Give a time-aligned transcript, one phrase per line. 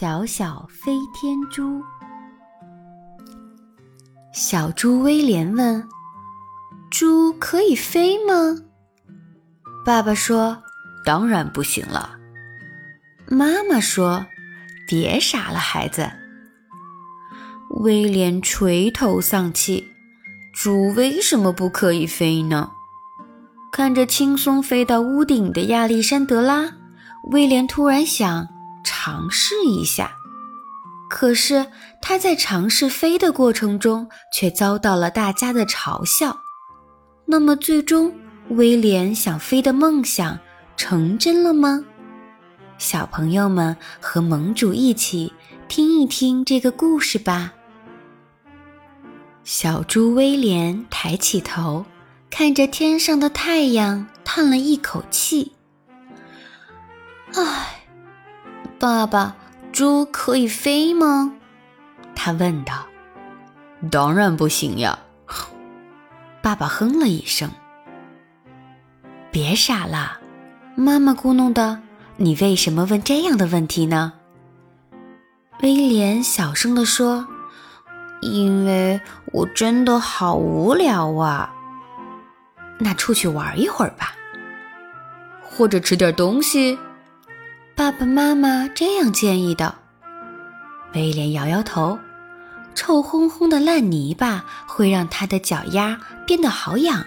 [0.00, 1.84] 小小飞天猪。
[4.32, 5.86] 小猪威廉问
[6.90, 8.32] ：“猪可以飞吗？”
[9.84, 10.56] 爸爸说
[11.04, 12.16] ：“当然不行了。”
[13.28, 14.24] 妈妈说
[14.88, 16.10] ：“别傻了，孩子。”
[17.82, 19.86] 威廉垂头丧气
[20.56, 22.70] ：“猪为什么不可以飞呢？”
[23.70, 26.72] 看着轻松飞到屋顶的亚历山德拉，
[27.32, 28.48] 威廉突然想
[28.84, 30.12] 尝试一下。
[31.08, 31.66] 可是
[32.00, 36.38] 他在尝试飞的过程中，却遭到了大家的嘲笑。
[37.26, 38.14] 那么，最终
[38.50, 40.38] 威廉想飞的梦想
[40.76, 41.84] 成真了吗？
[42.78, 45.32] 小朋友们和盟主一起
[45.68, 47.52] 听一听这个故事吧。
[49.44, 51.84] 小猪威廉抬起头。
[52.30, 55.50] 看着天上的太阳，叹了一口气。
[57.34, 57.79] 唉，
[58.80, 59.36] 爸爸，
[59.72, 61.34] 猪可以飞吗？
[62.16, 62.86] 他问道。
[63.90, 64.98] 当然不行呀！
[66.40, 67.50] 爸爸哼了一声。
[69.30, 70.18] 别傻了，
[70.76, 71.76] 妈妈咕哝道
[72.16, 74.14] ：“你为什么问这样的问题呢？”
[75.62, 77.28] 威廉小声地说
[78.22, 78.98] ：“因为
[79.32, 81.54] 我真的好无聊啊。”
[82.80, 84.14] 那出去玩一会儿吧，
[85.42, 86.78] 或者吃点东西。
[87.80, 89.74] 爸爸妈妈这样建议的。
[90.92, 91.98] 威廉摇摇头，
[92.74, 97.06] 臭烘烘的烂泥巴会让他的脚丫变得好痒，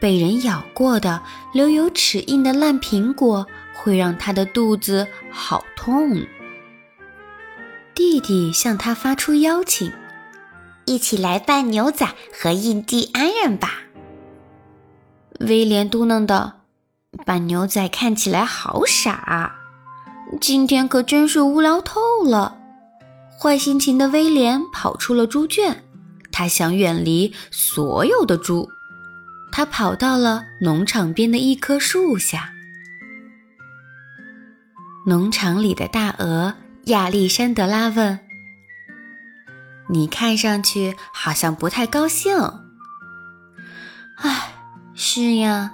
[0.00, 6.26] 被人咬过的留有齿印的烂苹果会让他的肚子好痛。
[7.94, 9.92] 弟弟向他发出邀请
[10.84, 13.82] ：“一起来扮牛仔和印第安人吧。”
[15.38, 16.62] 威廉嘟囔道
[17.24, 19.54] ：“扮牛仔看起来好傻，
[20.40, 22.56] 今天可真是无聊透了。”
[23.38, 25.84] 坏心情的威廉跑出了猪圈，
[26.32, 28.68] 他想远离所有的猪。
[29.52, 32.50] 他跑到了农场边的一棵树下。
[35.06, 38.18] 农场里的大鹅亚历山德拉问
[39.88, 42.36] ：“你看上去好像不太高兴。”
[44.18, 44.52] 唉。
[44.98, 45.72] 是呀，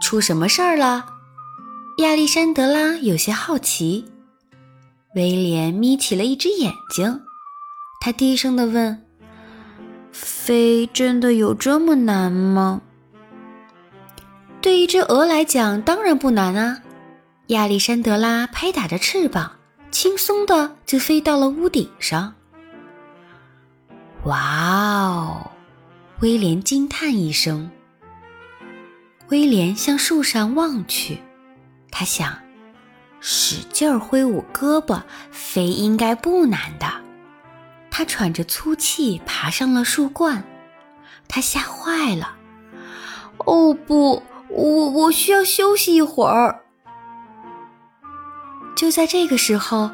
[0.00, 1.04] 出什么事儿了？
[1.98, 4.04] 亚历山德拉有些好奇。
[5.14, 7.20] 威廉眯起了一只眼睛，
[8.00, 9.00] 他低声的问
[10.10, 12.82] ：“飞真的有这么难吗？”
[14.60, 16.82] 对一只鹅来讲，当然不难啊！
[17.48, 19.52] 亚历山德拉拍打着翅膀，
[19.92, 22.34] 轻松的就飞到了屋顶上。
[24.24, 24.40] 哇
[24.98, 25.50] 哦！
[26.22, 27.70] 威廉惊叹一声。
[29.28, 31.18] 威廉向树上望去，
[31.96, 32.36] 他想，
[33.20, 35.00] 使劲儿挥舞胳膊
[35.30, 36.88] 飞应该不难的。
[37.88, 40.42] 他喘着粗气爬上了树冠，
[41.28, 42.34] 他吓坏了。
[43.38, 46.64] 哦不，我我需要休息一会儿。
[48.74, 49.92] 就在这个时候，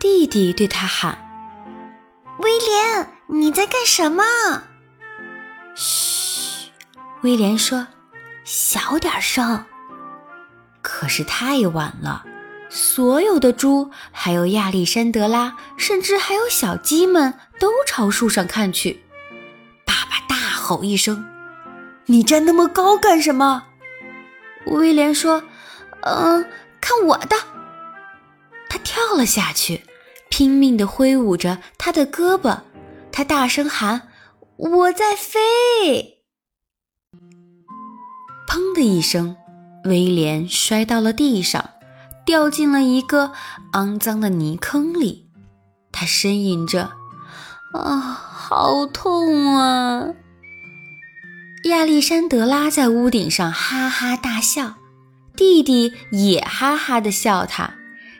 [0.00, 1.16] 弟弟对他喊
[2.42, 4.24] ：“威廉，你在干什么？”
[5.76, 6.72] 嘘，
[7.22, 7.86] 威廉说。
[8.42, 9.64] 小点声。
[11.06, 12.24] 可是太晚了，
[12.68, 19.04] 所有的猪，还有亚历山德拉，甚至还有小鸡们，都朝树上看去。
[19.84, 21.24] 爸爸大吼一声
[22.06, 23.68] ：“你站那么高干什么？”
[24.66, 25.44] 威廉说
[26.02, 26.44] ：“嗯，
[26.80, 27.36] 看我的。”
[28.68, 29.84] 他跳了下去，
[30.28, 32.62] 拼命地挥舞着他的胳膊，
[33.12, 34.08] 他大声喊
[34.58, 35.38] ：“我在飞！”
[38.50, 39.36] 砰的一声，
[39.86, 41.70] 威廉摔到了地上，
[42.24, 43.32] 掉进了一个
[43.72, 45.26] 肮脏的泥坑里。
[45.92, 46.92] 他呻吟着
[47.72, 50.08] ：“啊，好痛啊！”
[51.64, 54.74] 亚历山德拉在屋顶上哈哈大笑，
[55.34, 57.74] 弟弟也哈哈的笑他，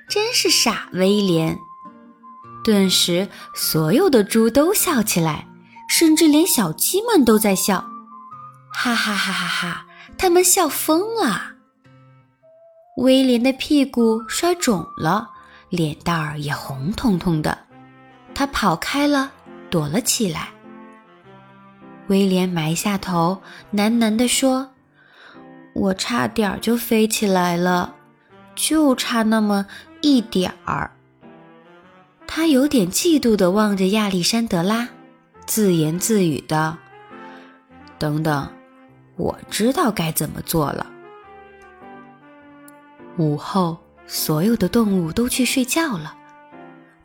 [0.08, 1.58] 真是傻威廉。
[2.64, 5.46] 顿时，所有的猪都笑起来，
[5.88, 7.84] 甚至连小鸡们都在笑，
[8.72, 9.86] 哈哈哈哈哈！
[10.18, 11.55] 他们笑疯了。
[12.96, 15.28] 威廉的屁股摔肿了，
[15.68, 17.56] 脸蛋儿也红彤彤的。
[18.34, 19.30] 他跑开了，
[19.68, 20.48] 躲了起来。
[22.06, 23.42] 威廉埋下头，
[23.74, 24.70] 喃喃地说
[25.74, 27.94] ：“我差点就飞起来了，
[28.54, 29.66] 就差那么
[30.00, 30.90] 一点儿。”
[32.26, 34.88] 他有点嫉妒地望着亚历山德拉，
[35.44, 36.78] 自言自语道
[37.98, 38.48] ：“等等。”
[39.16, 40.86] 我知道该怎么做了。
[43.18, 46.14] 午后，所有的动物都去睡觉了，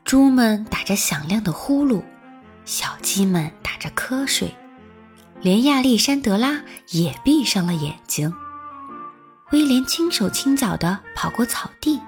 [0.04, 2.04] 猪们打着响亮的呼噜，
[2.66, 4.54] 小鸡们打着瞌睡，
[5.42, 8.34] 连亚历山德拉也闭上了眼睛。
[9.52, 12.00] 威廉轻手轻脚地跑过草地，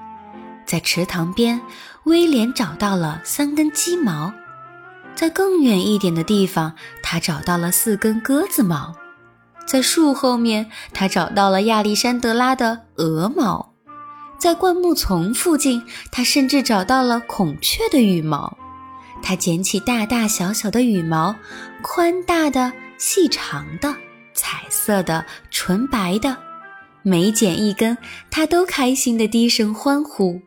[0.65, 1.61] 在池塘边，
[2.03, 4.33] 威廉找到了三根鸡毛；
[5.15, 8.93] 在更远一点的地方，他找到了四根鸽子毛；
[9.65, 13.72] 在树后面，他找到了亚历山德拉的鹅毛；
[14.43, 15.81] 在灌木丛附近，
[16.11, 18.57] 他甚至找到了孔雀的羽毛。
[19.21, 21.33] 他捡起大大小小的羽毛，
[21.81, 23.95] 宽大的、细长的、
[24.33, 26.35] 彩色的、纯白的。
[27.03, 27.97] 每捡一根，
[28.29, 30.41] 他都开心的低声欢呼。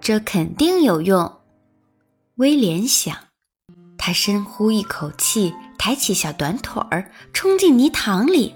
[0.00, 1.30] 这肯定有用，
[2.36, 3.14] 威廉想。
[3.98, 8.54] 他深呼一口气，抬起小短腿儿，冲进泥塘里。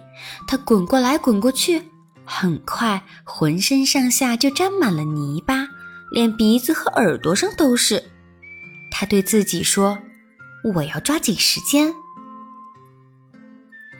[0.48, 1.82] 他滚过来滚过去，
[2.24, 5.66] 很快浑身上下就沾满了泥巴，
[6.10, 8.02] 连鼻子和耳朵上都是。
[8.90, 9.98] 他对自己说
[10.74, 11.92] ：“我要抓紧时间。”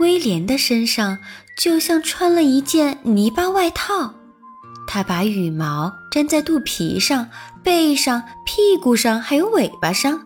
[0.00, 1.18] 威廉的身上
[1.56, 4.14] 就像穿了一件泥巴外套，
[4.86, 7.28] 他把羽毛粘在肚皮上、
[7.62, 10.20] 背上、屁股上，还有尾巴上。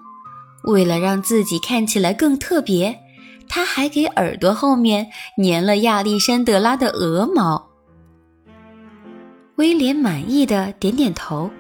[0.64, 2.98] 为了让自己看起来更特别，
[3.48, 5.06] 他还给耳朵后面
[5.42, 7.67] 粘了亚历山德拉的鹅毛。
[9.58, 11.50] 威廉满意的点点头。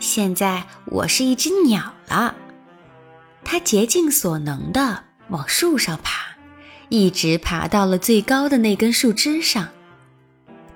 [0.00, 2.34] 现在我是一只鸟了，
[3.44, 6.30] 他竭尽所能的往树上爬。
[6.88, 9.68] 一直爬到了最高的那根树枝上。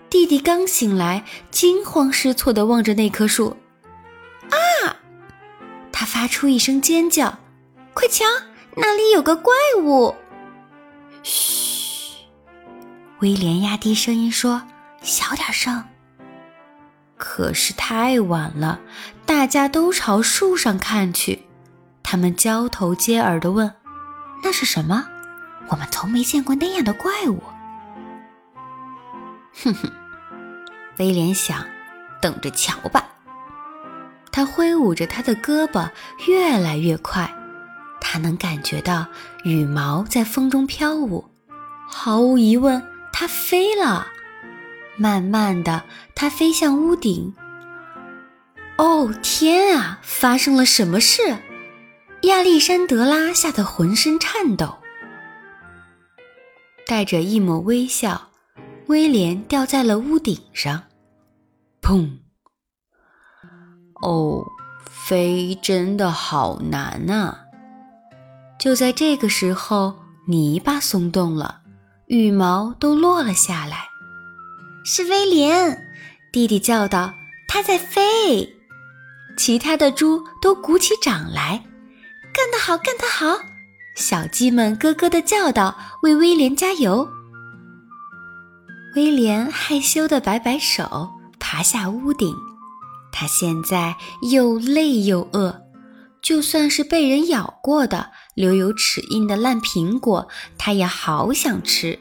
[0.08, 3.56] 弟弟刚醒来，惊慌失措地望着那棵树。
[4.50, 4.94] 啊！
[5.90, 7.36] 他发出一声尖叫
[7.92, 8.24] ：“快瞧，
[8.76, 9.52] 那里有个怪
[9.82, 10.14] 物！”
[11.24, 12.14] 嘘，
[13.18, 14.62] 威廉压低声音说
[15.02, 15.82] ：“小点声。”
[17.16, 18.80] 可是太晚了，
[19.24, 21.46] 大家都朝树上看去，
[22.02, 23.72] 他们交头接耳地问
[24.42, 25.06] ：“那是什么？”
[25.70, 27.42] 我们从没见过那样的怪物。
[29.62, 29.90] 哼哼，
[30.98, 31.64] 威廉想，
[32.20, 33.02] 等着瞧吧。
[34.30, 35.88] 他挥舞着他的胳膊，
[36.28, 37.32] 越来越快。
[38.00, 39.06] 他能感觉到
[39.44, 41.24] 羽毛在风中飘舞。
[41.86, 42.82] 毫无疑问，
[43.12, 44.06] 它飞了。
[44.96, 47.34] 慢慢的，它飞向屋顶。
[48.76, 50.00] 哦天啊！
[50.02, 51.38] 发生了什么事？
[52.22, 54.78] 亚历山德拉吓得浑身颤抖。
[56.86, 58.30] 带着一抹微笑，
[58.86, 60.82] 威廉掉在了屋顶上。
[61.80, 62.10] 砰！
[64.02, 64.44] 哦，
[64.84, 67.40] 飞真的好难啊！
[68.58, 69.94] 就在这个时候，
[70.26, 71.60] 泥巴松动了，
[72.06, 73.93] 羽毛都落了下来。
[74.86, 75.88] 是威廉，
[76.30, 77.14] 弟弟叫道
[77.48, 78.54] ：“他在飞！”
[79.34, 81.64] 其他的猪都鼓起掌来，
[82.34, 83.42] 干得好，干得好！
[83.96, 87.08] 小鸡们咯咯地叫道：“为威廉加油！”
[88.94, 91.08] 威廉害羞地摆摆手，
[91.40, 92.34] 爬下屋顶。
[93.10, 93.96] 他现在
[94.30, 95.62] 又累又饿，
[96.20, 100.28] 就算是被人咬过的、留有齿印的烂苹果，
[100.58, 101.98] 他也好想吃。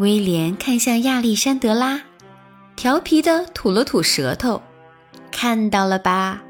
[0.00, 2.00] 威廉看向亚历山德拉，
[2.74, 4.62] 调皮的吐了吐舌头
[5.30, 6.40] ：“看到了吧，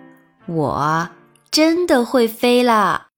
[0.47, 1.09] 我
[1.50, 3.09] 真的会飞了。”